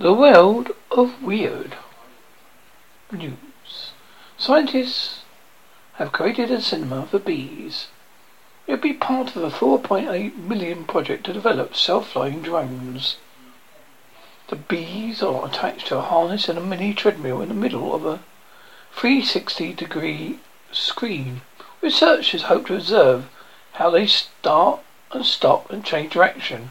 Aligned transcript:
The 0.00 0.14
world 0.14 0.70
of 0.90 1.22
weird 1.22 1.76
news. 3.12 3.92
Scientists 4.38 5.24
have 5.96 6.10
created 6.10 6.50
a 6.50 6.62
cinema 6.62 7.04
for 7.04 7.18
bees. 7.18 7.88
It 8.66 8.70
will 8.72 8.78
be 8.80 8.94
part 8.94 9.36
of 9.36 9.42
a 9.42 9.50
4.8 9.50 10.36
million 10.36 10.86
project 10.86 11.24
to 11.26 11.34
develop 11.34 11.76
self-flying 11.76 12.40
drones. 12.40 13.16
The 14.48 14.56
bees 14.56 15.22
are 15.22 15.44
attached 15.44 15.88
to 15.88 15.98
a 15.98 16.00
harness 16.00 16.48
and 16.48 16.58
a 16.58 16.62
mini 16.62 16.94
treadmill 16.94 17.42
in 17.42 17.50
the 17.50 17.54
middle 17.54 17.94
of 17.94 18.06
a 18.06 18.20
360 18.94 19.74
degree 19.74 20.40
screen. 20.72 21.42
Researchers 21.82 22.44
hope 22.44 22.68
to 22.68 22.76
observe 22.76 23.28
how 23.72 23.90
they 23.90 24.06
start 24.06 24.80
and 25.12 25.26
stop 25.26 25.68
and 25.68 25.84
change 25.84 26.14
direction. 26.14 26.70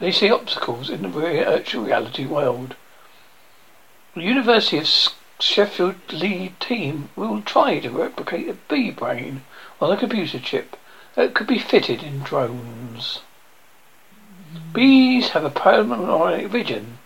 They 0.00 0.10
see 0.10 0.30
obstacles 0.30 0.90
in 0.90 1.02
the 1.02 1.08
virtual 1.08 1.84
reality 1.84 2.26
world. 2.26 2.74
The 4.14 4.22
University 4.22 4.78
of 4.78 4.88
Sheffield 5.40 6.12
lead 6.12 6.58
team 6.60 7.10
will 7.14 7.42
try 7.42 7.78
to 7.80 7.90
replicate 7.90 8.48
a 8.48 8.54
bee 8.54 8.90
brain 8.90 9.44
on 9.80 9.92
a 9.92 9.96
computer 9.96 10.38
chip 10.38 10.76
that 11.14 11.34
could 11.34 11.46
be 11.46 11.58
fitted 11.58 12.02
in 12.02 12.20
drones. 12.20 13.20
Bees 14.72 15.30
have 15.30 15.44
a 15.44 15.50
panoramic 15.50 16.46
vision. 16.48 16.98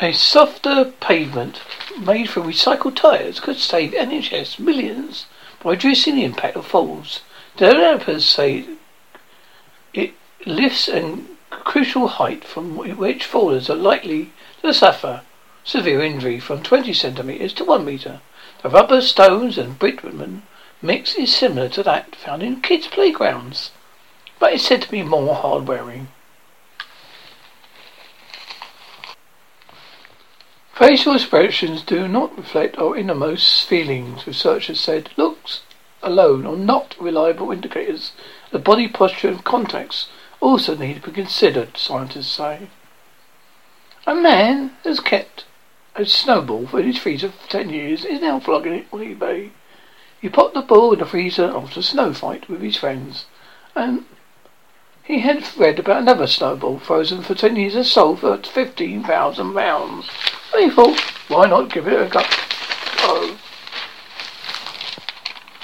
A 0.00 0.12
softer 0.12 0.84
pavement 1.00 1.60
made 1.98 2.30
from 2.30 2.44
recycled 2.44 2.94
tyres 2.94 3.40
could 3.40 3.58
save 3.58 3.92
NHS 3.92 4.58
millions 4.58 5.26
by 5.60 5.70
reducing 5.70 6.14
the 6.14 6.24
impact 6.24 6.56
of 6.56 6.66
falls. 6.66 7.20
Developers 7.58 8.24
say 8.24 8.66
it 9.92 10.12
lifts 10.46 10.88
a 10.88 11.18
crucial 11.50 12.06
height 12.06 12.44
from 12.44 12.76
which 12.76 13.24
fallers 13.24 13.68
are 13.68 13.74
likely 13.74 14.30
to 14.62 14.72
suffer 14.72 15.22
severe 15.64 16.00
injury 16.00 16.38
from 16.38 16.62
20 16.62 16.92
centimetres 16.92 17.52
to 17.54 17.64
1 17.64 17.84
metre. 17.84 18.20
The 18.62 18.68
rubber, 18.68 19.00
stones 19.00 19.58
and 19.58 19.76
bitumen 19.76 20.44
mix 20.80 21.16
is 21.16 21.34
similar 21.34 21.68
to 21.70 21.82
that 21.82 22.14
found 22.14 22.44
in 22.44 22.60
kids' 22.60 22.86
playgrounds, 22.86 23.72
but 24.38 24.52
is 24.52 24.64
said 24.64 24.82
to 24.82 24.90
be 24.90 25.02
more 25.02 25.34
hard-wearing. 25.34 26.06
Facial 30.74 31.16
expressions 31.16 31.82
do 31.82 32.06
not 32.06 32.36
reflect 32.38 32.78
our 32.78 32.96
innermost 32.96 33.66
feelings, 33.66 34.28
researchers 34.28 34.78
said. 34.78 35.10
Looks 35.16 35.37
alone 36.02 36.46
are 36.46 36.56
not 36.56 36.94
reliable 37.00 37.50
indicators. 37.52 38.12
The 38.50 38.58
body 38.58 38.88
posture 38.88 39.28
and 39.28 39.44
contacts 39.44 40.08
also 40.40 40.76
need 40.76 41.02
to 41.02 41.08
be 41.08 41.12
considered, 41.12 41.76
scientists 41.76 42.32
say. 42.32 42.68
A 44.06 44.14
man 44.14 44.72
has 44.84 45.00
kept 45.00 45.44
a 45.94 46.06
snowball 46.06 46.68
in 46.76 46.86
his 46.86 46.98
freezer 46.98 47.30
for 47.30 47.50
ten 47.50 47.70
years 47.70 48.04
is 48.04 48.20
now 48.20 48.38
flogging 48.40 48.72
it 48.72 48.86
on 48.92 49.00
eBay. 49.00 49.50
He 50.20 50.28
popped 50.28 50.54
the 50.54 50.62
ball 50.62 50.92
in 50.92 51.00
the 51.00 51.06
freezer 51.06 51.52
after 51.54 51.80
a 51.80 51.82
snow 51.82 52.12
fight 52.12 52.48
with 52.48 52.60
his 52.60 52.76
friends, 52.76 53.26
and 53.74 54.04
he 55.04 55.20
had 55.20 55.44
read 55.56 55.78
about 55.78 56.02
another 56.02 56.26
snowball 56.26 56.78
frozen 56.78 57.22
for 57.22 57.34
ten 57.34 57.56
years 57.56 57.74
and 57.74 57.86
sold 57.86 58.20
for 58.20 58.36
fifteen 58.38 59.02
thousand 59.02 59.54
pounds. 59.54 60.08
He 60.56 60.70
thought, 60.70 60.98
why 61.28 61.46
not 61.46 61.72
give 61.72 61.86
it 61.86 62.00
a 62.00 62.08
go? 62.08 62.22